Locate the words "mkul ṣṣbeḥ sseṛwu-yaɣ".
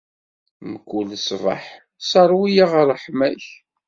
0.71-2.71